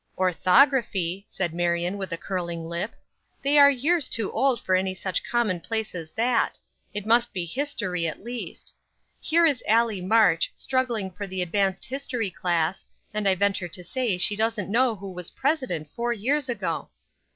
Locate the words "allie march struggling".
9.67-11.11